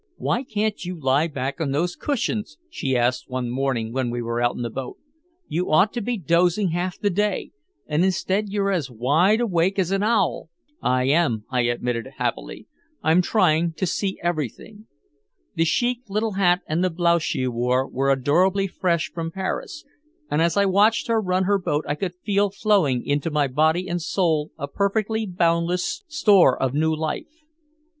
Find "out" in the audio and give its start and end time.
4.41-4.55